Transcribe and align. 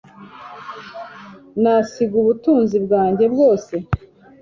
Nasiga 1.61 2.15
ubutunzi 2.21 2.77
bwanjye 2.85 3.25
bwose 3.33 3.73